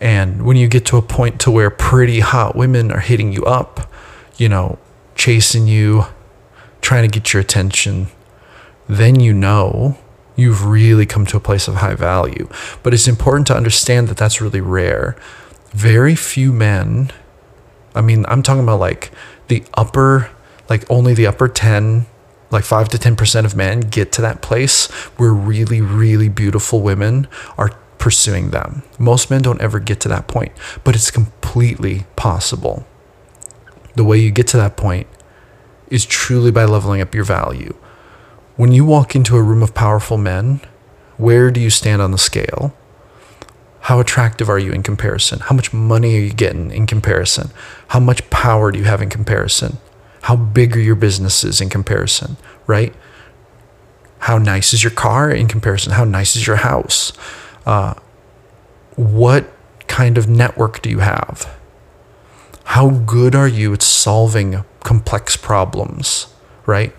And 0.00 0.44
when 0.44 0.56
you 0.56 0.68
get 0.68 0.84
to 0.86 0.96
a 0.96 1.02
point 1.02 1.40
to 1.42 1.50
where 1.50 1.70
pretty 1.70 2.20
hot 2.20 2.56
women 2.56 2.90
are 2.90 3.00
hitting 3.00 3.32
you 3.32 3.44
up, 3.44 3.90
you 4.36 4.48
know, 4.48 4.78
chasing 5.14 5.66
you, 5.66 6.06
trying 6.80 7.08
to 7.08 7.20
get 7.20 7.32
your 7.32 7.40
attention, 7.40 8.08
then 8.88 9.20
you 9.20 9.32
know 9.32 9.96
you've 10.36 10.66
really 10.66 11.06
come 11.06 11.26
to 11.26 11.36
a 11.36 11.40
place 11.40 11.68
of 11.68 11.76
high 11.76 11.94
value. 11.94 12.48
But 12.82 12.94
it's 12.94 13.08
important 13.08 13.46
to 13.48 13.56
understand 13.56 14.08
that 14.08 14.16
that's 14.16 14.40
really 14.40 14.60
rare. 14.60 15.16
Very 15.70 16.14
few 16.14 16.52
men, 16.52 17.10
I 17.94 18.00
mean, 18.00 18.24
I'm 18.28 18.42
talking 18.42 18.62
about 18.62 18.80
like 18.80 19.10
the 19.48 19.64
upper, 19.74 20.30
like 20.68 20.88
only 20.90 21.14
the 21.14 21.26
upper 21.26 21.48
10, 21.48 22.06
like 22.50 22.64
5 22.64 22.88
to 22.90 22.98
10% 22.98 23.44
of 23.44 23.56
men 23.56 23.80
get 23.80 24.12
to 24.12 24.22
that 24.22 24.42
place 24.42 24.86
where 25.16 25.32
really, 25.32 25.80
really 25.80 26.28
beautiful 26.28 26.80
women 26.80 27.26
are 27.58 27.70
pursuing 27.98 28.50
them. 28.50 28.82
Most 28.98 29.30
men 29.30 29.42
don't 29.42 29.60
ever 29.60 29.80
get 29.80 30.00
to 30.00 30.08
that 30.08 30.26
point, 30.28 30.52
but 30.84 30.94
it's 30.94 31.10
completely 31.10 32.04
possible. 32.16 32.84
The 33.94 34.04
way 34.04 34.18
you 34.18 34.30
get 34.30 34.46
to 34.48 34.56
that 34.58 34.76
point 34.76 35.06
is 35.88 36.04
truly 36.04 36.50
by 36.50 36.64
leveling 36.64 37.00
up 37.00 37.14
your 37.14 37.24
value. 37.24 37.74
When 38.56 38.70
you 38.70 38.84
walk 38.84 39.16
into 39.16 39.36
a 39.36 39.42
room 39.42 39.62
of 39.62 39.74
powerful 39.74 40.16
men, 40.16 40.60
where 41.16 41.50
do 41.50 41.60
you 41.60 41.70
stand 41.70 42.00
on 42.00 42.12
the 42.12 42.18
scale? 42.18 42.74
How 43.80 43.98
attractive 44.00 44.48
are 44.48 44.58
you 44.58 44.72
in 44.72 44.82
comparison? 44.82 45.40
How 45.40 45.54
much 45.56 45.72
money 45.72 46.16
are 46.16 46.20
you 46.20 46.32
getting 46.32 46.70
in 46.70 46.86
comparison? 46.86 47.50
How 47.88 48.00
much 48.00 48.28
power 48.30 48.70
do 48.70 48.78
you 48.78 48.84
have 48.84 49.02
in 49.02 49.10
comparison? 49.10 49.78
How 50.22 50.36
big 50.36 50.76
are 50.76 50.80
your 50.80 50.94
businesses 50.94 51.60
in 51.60 51.68
comparison, 51.68 52.36
right? 52.66 52.94
How 54.20 54.38
nice 54.38 54.72
is 54.72 54.82
your 54.82 54.92
car 54.92 55.30
in 55.30 55.48
comparison? 55.48 55.92
How 55.92 56.04
nice 56.04 56.34
is 56.36 56.46
your 56.46 56.56
house? 56.56 57.12
Uh, 57.66 57.94
what 58.96 59.52
kind 59.88 60.16
of 60.16 60.28
network 60.28 60.80
do 60.80 60.88
you 60.88 61.00
have? 61.00 61.54
How 62.64 62.88
good 62.88 63.34
are 63.34 63.48
you 63.48 63.74
at 63.74 63.82
solving 63.82 64.64
complex 64.80 65.36
problems, 65.36 66.28
right? 66.64 66.94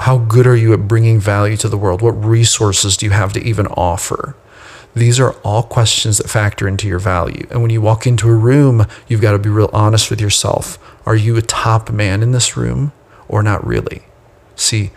How 0.00 0.16
good 0.16 0.46
are 0.46 0.56
you 0.56 0.72
at 0.72 0.88
bringing 0.88 1.20
value 1.20 1.58
to 1.58 1.68
the 1.68 1.76
world? 1.76 2.00
What 2.00 2.12
resources 2.12 2.96
do 2.96 3.04
you 3.04 3.12
have 3.12 3.34
to 3.34 3.44
even 3.44 3.66
offer? 3.66 4.34
These 4.94 5.20
are 5.20 5.32
all 5.44 5.62
questions 5.62 6.16
that 6.16 6.30
factor 6.30 6.66
into 6.66 6.88
your 6.88 6.98
value. 6.98 7.46
And 7.50 7.60
when 7.60 7.70
you 7.70 7.82
walk 7.82 8.06
into 8.06 8.28
a 8.28 8.34
room, 8.34 8.86
you've 9.08 9.20
got 9.20 9.32
to 9.32 9.38
be 9.38 9.50
real 9.50 9.68
honest 9.74 10.08
with 10.08 10.20
yourself. 10.20 10.78
Are 11.04 11.14
you 11.14 11.36
a 11.36 11.42
top 11.42 11.90
man 11.90 12.22
in 12.22 12.32
this 12.32 12.56
room 12.56 12.92
or 13.28 13.42
not 13.42 13.64
really? 13.64 14.02
See, 14.56 14.90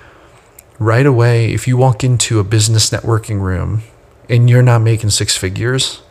right 0.80 1.06
away, 1.06 1.54
if 1.54 1.68
you 1.68 1.76
walk 1.76 2.06
into 2.06 2.40
a 2.40 2.44
business 2.46 2.90
networking 2.90 3.42
room 3.42 3.84
and 4.30 4.50
you're 4.50 4.64
not 4.64 4.82
making 4.82 5.10
six 5.10 5.36
figures, 5.36 6.02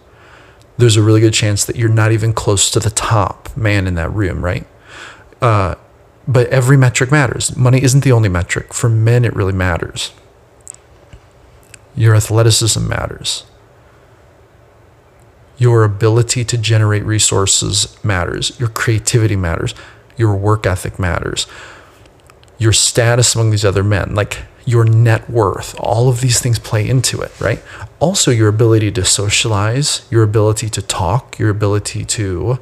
there's 0.77 0.97
a 0.97 1.03
really 1.03 1.21
good 1.21 1.35
chance 1.35 1.65
that 1.65 1.77
you're 1.77 1.89
not 1.89 2.13
even 2.13 2.35
close 2.35 2.71
to 2.71 2.79
the 2.79 2.91
top 2.91 3.57
man 3.57 3.87
in 3.87 3.95
that 3.95 4.13
room, 4.13 4.45
right? 4.45 4.67
Uh, 5.41 5.77
but 6.27 6.49
every 6.49 6.77
metric 6.77 7.11
matters. 7.11 7.57
Money 7.57 7.83
isn't 7.83 8.05
the 8.05 8.13
only 8.13 8.29
metric. 8.29 8.73
For 8.73 8.89
men, 8.89 9.25
it 9.25 9.35
really 9.35 9.53
matters. 9.53 10.13
Your 11.95 12.15
athleticism 12.15 12.87
matters. 12.87 13.45
Your 15.59 15.85
ability 15.85 16.45
to 16.45 16.59
generate 16.59 17.05
resources 17.05 17.97
matters. 18.03 18.59
Your 18.59 18.69
creativity 18.69 19.37
matters. 19.37 19.75
Your 20.17 20.35
work 20.35 20.67
ethic 20.67 20.99
matters. 20.99 21.47
Your 22.59 22.73
status 22.73 23.35
among 23.35 23.51
these 23.51 23.65
other 23.65 23.85
men. 23.85 24.15
Like, 24.15 24.39
your 24.65 24.85
net 24.85 25.29
worth, 25.29 25.75
all 25.79 26.09
of 26.09 26.21
these 26.21 26.41
things 26.41 26.59
play 26.59 26.89
into 26.89 27.21
it, 27.21 27.33
right? 27.41 27.63
Also, 27.99 28.31
your 28.31 28.49
ability 28.49 28.93
to 28.93 29.05
socialize, 29.05 30.07
your 30.11 30.23
ability 30.23 30.69
to 30.71 30.83
talk, 30.83 31.39
your 31.39 31.51
ability 31.51 32.05
to 32.05 32.59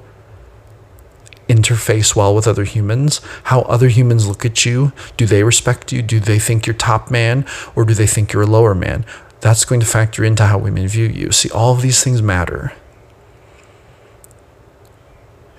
interface 1.51 2.15
well 2.15 2.33
with 2.33 2.47
other 2.47 2.63
humans, 2.63 3.21
how 3.45 3.63
other 3.63 3.89
humans 3.89 4.29
look 4.29 4.47
at 4.47 4.65
you. 4.65 4.93
Do 5.17 5.27
they 5.27 5.43
respect 5.43 5.93
you? 5.93 6.01
Do 6.01 6.21
they 6.21 6.39
think 6.39 6.65
you're 6.65 6.75
top 6.75 7.11
man 7.11 7.45
or 7.75 7.85
do 7.85 7.93
they 7.93 8.07
think 8.07 8.33
you're 8.33 8.45
a 8.45 8.47
lower 8.47 8.75
man? 8.75 9.05
That's 9.41 9.65
going 9.65 9.81
to 9.81 9.87
factor 9.87 10.25
into 10.25 10.47
how 10.47 10.59
women 10.59 10.87
view 10.87 11.07
you. 11.07 11.33
See, 11.33 11.51
all 11.51 11.75
of 11.75 11.83
these 11.83 12.05
things 12.05 12.23
matter. 12.23 12.73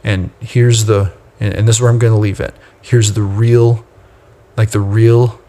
And 0.03 0.31
here's 0.39 0.86
the, 0.86 1.13
and 1.39 1.67
this 1.67 1.75
is 1.75 1.81
where 1.81 1.91
I'm 1.91 2.00
going 2.00 2.13
to 2.13 2.19
leave 2.19 2.39
it. 2.39 2.55
Here's 2.81 3.13
the 3.13 3.21
real, 3.21 3.86
like 4.55 4.71
the 4.71 4.79
real 4.79 5.39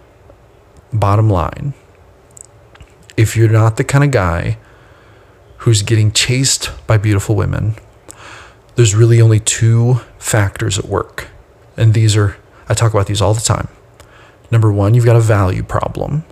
bottom 0.92 1.30
line, 1.30 1.74
if 3.16 3.36
you're 3.36 3.48
not 3.48 3.76
the 3.76 3.84
kind 3.84 4.02
of 4.02 4.10
guy 4.10 4.58
who's 5.58 5.82
getting 5.82 6.10
chased 6.10 6.70
by 6.86 6.96
beautiful 6.98 7.36
women, 7.36 7.76
there's 8.74 8.94
really 8.94 9.20
only 9.20 9.38
two 9.38 10.00
factors 10.22 10.78
at 10.78 10.84
work. 10.84 11.28
And 11.76 11.94
these 11.94 12.16
are, 12.16 12.36
I 12.68 12.74
talk 12.74 12.94
about 12.94 13.06
these 13.06 13.20
all 13.20 13.34
the 13.34 13.40
time. 13.40 13.68
Number 14.50 14.72
one, 14.72 14.94
you've 14.94 15.04
got 15.04 15.16
a 15.16 15.20
value 15.20 15.62
problem. 15.62 16.24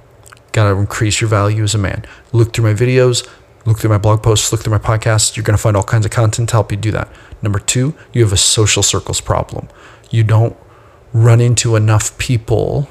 Got 0.52 0.70
to 0.70 0.78
increase 0.78 1.20
your 1.20 1.28
value 1.28 1.62
as 1.64 1.74
a 1.74 1.78
man. 1.78 2.04
Look 2.32 2.52
through 2.52 2.64
my 2.64 2.74
videos, 2.74 3.28
look 3.66 3.78
through 3.78 3.90
my 3.90 3.98
blog 3.98 4.22
posts, 4.22 4.52
look 4.52 4.62
through 4.62 4.72
my 4.72 4.78
podcasts. 4.78 5.36
You're 5.36 5.44
going 5.44 5.56
to 5.56 5.62
find 5.62 5.76
all 5.76 5.82
kinds 5.82 6.04
of 6.04 6.12
content 6.12 6.48
to 6.50 6.54
help 6.54 6.70
you 6.70 6.78
do 6.78 6.90
that. 6.92 7.08
Number 7.42 7.58
two, 7.58 7.94
you 8.12 8.22
have 8.22 8.32
a 8.32 8.36
social 8.36 8.82
circles 8.82 9.20
problem. 9.20 9.68
You 10.10 10.22
don't 10.22 10.56
run 11.12 11.40
into 11.40 11.76
enough 11.76 12.16
people 12.18 12.88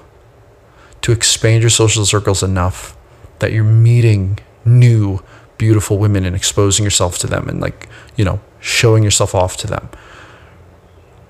to 1.02 1.12
expand 1.12 1.62
your 1.62 1.70
social 1.70 2.06
circles 2.06 2.44
enough 2.44 2.98
that 3.40 3.54
you're 3.54 3.64
meeting 3.64 4.40
new 4.66 5.20
beautiful 5.58 5.98
women 5.98 6.26
and 6.26 6.36
exposing 6.36 6.84
yourself 6.84 7.18
to 7.18 7.28
them 7.28 7.48
and 7.50 7.60
like 7.62 7.88
you 8.16 8.24
know 8.24 8.40
showing 8.60 9.04
yourself 9.04 9.34
off 9.36 9.58
to 9.58 9.68
them 9.68 9.90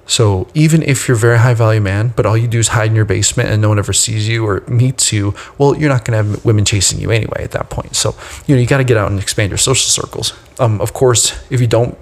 so 0.09 0.47
even 0.53 0.81
if 0.83 1.07
you're 1.07 1.15
a 1.15 1.19
very 1.19 1.37
high 1.37 1.53
value 1.53 1.79
man 1.79 2.11
but 2.15 2.25
all 2.25 2.37
you 2.37 2.47
do 2.47 2.59
is 2.59 2.69
hide 2.69 2.89
in 2.89 2.95
your 2.95 3.05
basement 3.05 3.47
and 3.47 3.61
no 3.61 3.69
one 3.69 3.79
ever 3.79 3.93
sees 3.93 4.27
you 4.27 4.45
or 4.45 4.61
meets 4.67 5.13
you 5.13 5.33
well 5.57 5.77
you're 5.77 5.93
not 5.95 6.03
going 6.03 6.17
to 6.17 6.31
have 6.31 6.43
women 6.43 6.65
chasing 6.65 6.99
you 6.99 7.11
anyway 7.11 7.43
at 7.43 7.51
that 7.51 7.69
point 7.69 7.95
so 7.95 8.15
you 8.45 8.55
know 8.55 8.61
you 8.61 8.67
got 8.67 8.77
to 8.77 8.83
get 8.83 8.97
out 8.97 9.09
and 9.09 9.19
expand 9.19 9.49
your 9.49 9.57
social 9.57 9.89
circles 9.89 10.33
um, 10.59 10.81
of 10.81 10.91
course 10.93 11.39
if 11.49 11.61
you 11.61 11.67
don't 11.67 11.97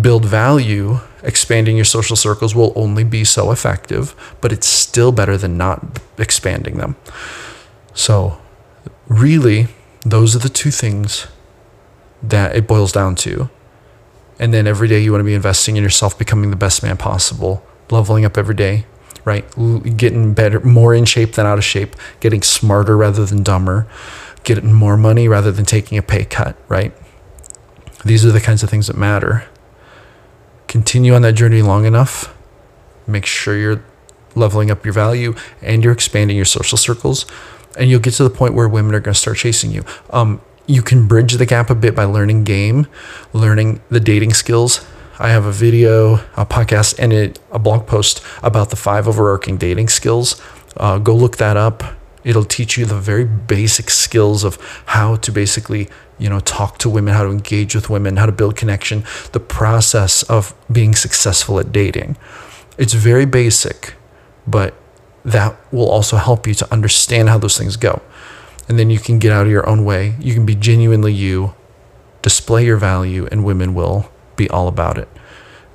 build 0.00 0.24
value, 0.24 0.98
expanding 1.22 1.76
your 1.76 1.84
social 1.84 2.16
circles 2.16 2.54
will 2.54 2.72
only 2.76 3.04
be 3.04 3.24
so 3.24 3.50
effective, 3.50 4.14
but 4.40 4.52
it's 4.52 4.66
still 4.66 5.12
better 5.12 5.36
than 5.36 5.56
not 5.56 6.00
expanding 6.18 6.76
them. 6.76 6.96
So, 7.94 8.38
really, 9.08 9.68
those 10.02 10.36
are 10.36 10.38
the 10.38 10.48
two 10.48 10.70
things 10.70 11.26
that 12.22 12.54
it 12.54 12.66
boils 12.66 12.92
down 12.92 13.14
to. 13.16 13.48
And 14.38 14.52
then 14.52 14.66
every 14.66 14.88
day 14.88 15.00
you 15.00 15.12
want 15.12 15.20
to 15.20 15.24
be 15.24 15.34
investing 15.34 15.76
in 15.76 15.82
yourself, 15.82 16.18
becoming 16.18 16.50
the 16.50 16.56
best 16.56 16.82
man 16.82 16.96
possible, 16.96 17.64
leveling 17.90 18.24
up 18.24 18.36
every 18.36 18.54
day, 18.54 18.84
right? 19.24 19.44
Getting 19.96 20.34
better, 20.34 20.60
more 20.60 20.94
in 20.94 21.04
shape 21.04 21.32
than 21.32 21.46
out 21.46 21.58
of 21.58 21.64
shape, 21.64 21.96
getting 22.20 22.42
smarter 22.42 22.96
rather 22.96 23.24
than 23.24 23.42
dumber, 23.42 23.86
getting 24.44 24.72
more 24.72 24.96
money 24.96 25.26
rather 25.26 25.50
than 25.50 25.64
taking 25.64 25.96
a 25.96 26.02
pay 26.02 26.24
cut, 26.24 26.56
right? 26.68 26.92
These 28.04 28.24
are 28.26 28.30
the 28.30 28.40
kinds 28.40 28.62
of 28.62 28.70
things 28.70 28.86
that 28.88 28.96
matter 28.96 29.46
continue 30.68 31.14
on 31.14 31.22
that 31.22 31.32
journey 31.32 31.62
long 31.62 31.84
enough, 31.84 32.34
make 33.06 33.26
sure 33.26 33.56
you're 33.56 33.84
leveling 34.34 34.70
up 34.70 34.84
your 34.84 34.92
value 34.92 35.34
and 35.62 35.82
you're 35.82 35.92
expanding 35.92 36.36
your 36.36 36.44
social 36.44 36.76
circles, 36.76 37.26
and 37.78 37.88
you'll 37.88 38.00
get 38.00 38.14
to 38.14 38.24
the 38.24 38.30
point 38.30 38.54
where 38.54 38.68
women 38.68 38.94
are 38.94 39.00
going 39.00 39.14
to 39.14 39.18
start 39.18 39.36
chasing 39.36 39.70
you. 39.70 39.84
Um, 40.10 40.40
you 40.66 40.82
can 40.82 41.06
bridge 41.06 41.34
the 41.34 41.46
gap 41.46 41.70
a 41.70 41.74
bit 41.74 41.94
by 41.94 42.04
learning 42.04 42.44
game, 42.44 42.86
learning 43.32 43.80
the 43.88 44.00
dating 44.00 44.34
skills. 44.34 44.84
I 45.18 45.30
have 45.30 45.46
a 45.46 45.52
video, 45.52 46.14
a 46.36 46.44
podcast, 46.44 46.98
and 46.98 47.38
a 47.50 47.58
blog 47.58 47.86
post 47.86 48.22
about 48.42 48.70
the 48.70 48.76
five 48.76 49.08
overarching 49.08 49.56
dating 49.56 49.88
skills. 49.88 50.40
Uh, 50.76 50.98
go 50.98 51.14
look 51.14 51.38
that 51.38 51.56
up. 51.56 51.84
It'll 52.24 52.44
teach 52.44 52.76
you 52.76 52.84
the 52.84 52.98
very 52.98 53.24
basic 53.24 53.88
skills 53.88 54.44
of 54.44 54.56
how 54.86 55.16
to 55.16 55.32
basically 55.32 55.88
you 56.18 56.28
know 56.28 56.40
talk 56.40 56.78
to 56.78 56.88
women 56.88 57.14
how 57.14 57.22
to 57.22 57.30
engage 57.30 57.74
with 57.74 57.90
women 57.90 58.16
how 58.16 58.24
to 58.24 58.32
build 58.32 58.56
connection 58.56 59.04
the 59.32 59.40
process 59.40 60.22
of 60.24 60.54
being 60.72 60.94
successful 60.94 61.60
at 61.60 61.72
dating 61.72 62.16
it's 62.78 62.94
very 62.94 63.26
basic 63.26 63.92
but 64.46 64.74
that 65.24 65.54
will 65.72 65.90
also 65.90 66.16
help 66.16 66.46
you 66.46 66.54
to 66.54 66.72
understand 66.72 67.28
how 67.28 67.36
those 67.36 67.58
things 67.58 67.76
go 67.76 68.00
and 68.68 68.78
then 68.78 68.90
you 68.90 68.98
can 68.98 69.18
get 69.18 69.32
out 69.32 69.46
of 69.46 69.52
your 69.52 69.68
own 69.68 69.84
way 69.84 70.14
you 70.18 70.34
can 70.34 70.46
be 70.46 70.54
genuinely 70.54 71.12
you 71.12 71.54
Display 72.26 72.64
your 72.64 72.76
value, 72.76 73.28
and 73.30 73.44
women 73.44 73.72
will 73.72 74.10
be 74.34 74.50
all 74.50 74.66
about 74.66 74.98
it. 74.98 75.08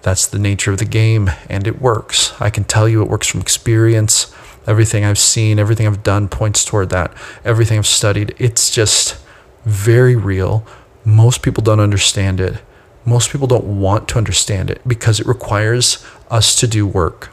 That's 0.01 0.27
the 0.27 0.37
nature 0.37 0.73
of 0.73 0.79
the 0.79 0.83
game, 0.83 1.31
and 1.47 1.65
it 1.65 1.81
works. 1.81 2.33
I 2.41 2.49
can 2.49 2.65
tell 2.65 2.89
you 2.89 3.01
it 3.01 3.07
works 3.07 3.27
from 3.27 3.39
experience. 3.39 4.35
Everything 4.67 5.05
I've 5.05 5.17
seen, 5.17 5.59
everything 5.59 5.87
I've 5.87 6.03
done 6.03 6.27
points 6.27 6.65
toward 6.65 6.89
that. 6.89 7.13
Everything 7.45 7.77
I've 7.77 7.87
studied, 7.87 8.35
it's 8.37 8.69
just 8.69 9.17
very 9.63 10.17
real. 10.17 10.65
Most 11.05 11.41
people 11.41 11.63
don't 11.63 11.79
understand 11.79 12.41
it. 12.41 12.61
Most 13.05 13.31
people 13.31 13.47
don't 13.47 13.79
want 13.79 14.09
to 14.09 14.17
understand 14.17 14.69
it 14.69 14.81
because 14.85 15.21
it 15.21 15.27
requires 15.27 16.05
us 16.29 16.53
to 16.59 16.67
do 16.67 16.85
work. 16.85 17.29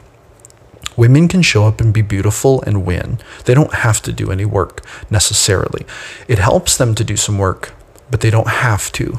Women 0.99 1.29
can 1.29 1.41
show 1.41 1.63
up 1.63 1.79
and 1.79 1.93
be 1.93 2.01
beautiful 2.01 2.61
and 2.63 2.85
win. 2.85 3.19
They 3.45 3.53
don't 3.53 3.73
have 3.73 4.01
to 4.01 4.11
do 4.11 4.33
any 4.33 4.43
work 4.43 4.85
necessarily. 5.09 5.85
It 6.27 6.39
helps 6.39 6.75
them 6.75 6.93
to 6.95 7.05
do 7.05 7.15
some 7.15 7.37
work, 7.37 7.73
but 8.11 8.19
they 8.19 8.29
don't 8.29 8.49
have 8.49 8.91
to. 8.99 9.17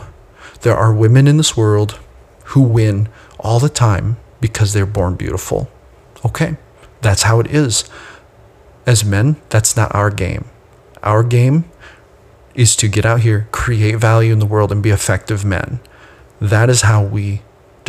There 0.61 0.77
are 0.77 0.93
women 0.93 1.27
in 1.27 1.39
this 1.39 1.57
world 1.57 1.99
who 2.53 2.61
win 2.61 3.09
all 3.39 3.59
the 3.59 3.71
time 3.71 4.19
because 4.43 4.75
they're 4.75 4.85
born 4.85 5.15
beautiful. 5.15 5.71
Okay, 6.23 6.59
that's 7.01 7.23
how 7.23 7.41
it 7.41 7.47
is. 7.47 7.89
As 8.85 9.03
men, 9.03 9.37
that's 9.49 9.75
not 9.75 9.95
our 9.95 10.11
game. 10.11 10.51
Our 11.03 11.23
game 11.23 11.65
is 12.55 12.77
to 12.77 12.89
get 12.89 13.07
out 13.07 13.21
here, 13.21 13.49
create 13.53 13.97
value 13.97 14.35
in 14.35 14.39
the 14.39 14.45
world, 14.45 14.71
and 14.71 14.83
be 14.83 14.91
effective 14.91 15.47
men. 15.47 15.81
That 16.43 16.69
is 16.69 16.83
how 16.83 17.03
we 17.03 17.41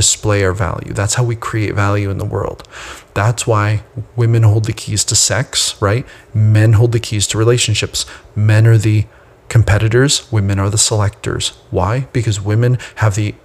display 0.02 0.44
our 0.44 0.54
value. 0.54 0.94
That's 0.94 1.16
how 1.16 1.24
we 1.24 1.36
create 1.36 1.76
value 1.76 2.10
in 2.10 2.18
the 2.18 2.26
world. 2.36 2.68
That's 3.14 3.46
why 3.46 3.84
women 4.16 4.44
hold 4.44 4.66
the 4.66 4.74
keys 4.74 5.04
to 5.06 5.16
sex, 5.16 5.80
right? 5.82 6.06
Men 6.34 6.74
hold 6.74 6.92
the 6.92 7.00
keys 7.00 7.28
to 7.28 7.38
relationships. 7.38 8.06
Men 8.36 8.66
are 8.66 8.80
the 8.80 9.06
competitors, 9.48 10.32
women 10.32 10.58
are 10.60 10.72
the 10.72 10.78
selectors. 10.78 11.50
Why? 11.70 12.08
Because 12.14 12.42
women 12.42 12.78
have 12.96 13.16
the 13.16 13.36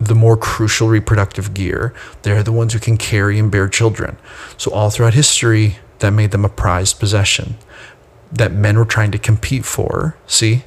the 0.00 0.14
more 0.14 0.36
crucial 0.36 0.88
reproductive 0.88 1.54
gear. 1.54 1.92
They're 2.22 2.44
the 2.44 2.52
ones 2.52 2.72
who 2.72 2.78
can 2.78 2.96
carry 2.96 3.36
and 3.36 3.50
bear 3.50 3.68
children. 3.68 4.16
So, 4.56 4.70
all 4.70 4.90
throughout 4.90 5.14
history, 5.14 5.78
that 5.98 6.12
made 6.12 6.30
them 6.30 6.44
a 6.44 6.48
prized 6.48 7.00
possession 7.00 7.56
that 8.30 8.52
men 8.52 8.78
were 8.78 8.84
trying 8.84 9.10
to 9.10 9.18
compete 9.18 9.64
for. 9.64 10.16
See, 10.26 10.62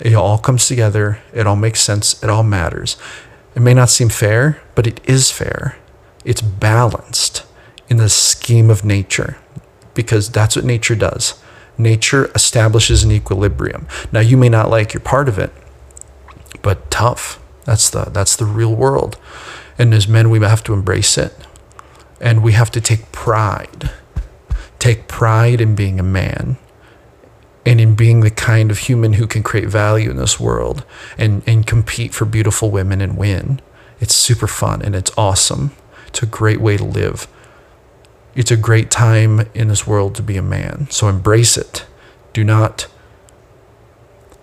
it 0.00 0.14
all 0.14 0.38
comes 0.38 0.66
together, 0.66 1.20
it 1.32 1.46
all 1.46 1.56
makes 1.56 1.80
sense, 1.80 2.22
it 2.22 2.28
all 2.28 2.42
matters. 2.42 2.96
It 3.54 3.60
may 3.60 3.74
not 3.74 3.90
seem 3.90 4.08
fair, 4.08 4.60
but 4.74 4.86
it 4.86 5.00
is 5.04 5.30
fair. 5.30 5.76
It's 6.24 6.42
balanced 6.42 7.44
in 7.88 7.98
the 7.98 8.08
scheme 8.08 8.70
of 8.70 8.84
nature 8.84 9.36
because 9.94 10.30
that's 10.30 10.56
what 10.56 10.64
nature 10.64 10.96
does. 10.96 11.40
Nature 11.76 12.30
establishes 12.34 13.04
an 13.04 13.12
equilibrium. 13.12 13.86
Now, 14.12 14.20
you 14.20 14.36
may 14.36 14.48
not 14.48 14.70
like 14.70 14.94
your 14.94 15.00
part 15.00 15.28
of 15.28 15.38
it, 15.38 15.52
but 16.62 16.90
tough 16.90 17.40
that's 17.64 17.90
the 17.90 18.04
that's 18.04 18.36
the 18.36 18.44
real 18.44 18.74
world. 18.74 19.16
And 19.78 19.92
as 19.92 20.06
men 20.06 20.30
we 20.30 20.40
have 20.40 20.62
to 20.64 20.72
embrace 20.72 21.18
it. 21.18 21.34
And 22.20 22.42
we 22.42 22.52
have 22.52 22.70
to 22.72 22.80
take 22.80 23.10
pride. 23.12 23.90
Take 24.78 25.08
pride 25.08 25.60
in 25.60 25.74
being 25.74 25.98
a 25.98 26.04
man 26.04 26.56
and 27.66 27.80
in 27.80 27.94
being 27.94 28.20
the 28.20 28.30
kind 28.30 28.70
of 28.70 28.78
human 28.78 29.14
who 29.14 29.26
can 29.26 29.42
create 29.42 29.68
value 29.68 30.10
in 30.10 30.16
this 30.16 30.38
world 30.38 30.84
and, 31.16 31.42
and 31.46 31.66
compete 31.66 32.12
for 32.12 32.24
beautiful 32.24 32.70
women 32.70 33.00
and 33.00 33.16
win. 33.16 33.60
It's 34.00 34.14
super 34.14 34.46
fun 34.46 34.82
and 34.82 34.94
it's 34.94 35.12
awesome. 35.16 35.72
It's 36.08 36.22
a 36.22 36.26
great 36.26 36.60
way 36.60 36.76
to 36.76 36.84
live. 36.84 37.26
It's 38.34 38.50
a 38.50 38.56
great 38.56 38.90
time 38.90 39.48
in 39.54 39.68
this 39.68 39.86
world 39.86 40.14
to 40.16 40.22
be 40.22 40.36
a 40.36 40.42
man. 40.42 40.88
So 40.90 41.08
embrace 41.08 41.56
it. 41.56 41.86
Do 42.32 42.44
not 42.44 42.88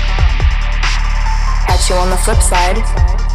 Catch 1.65 1.89
you 1.89 1.95
on 1.95 2.09
the 2.09 2.17
flip 2.17 2.41
side. 2.41 3.26